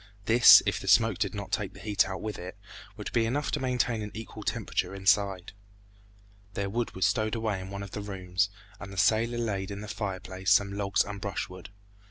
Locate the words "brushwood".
11.21-11.69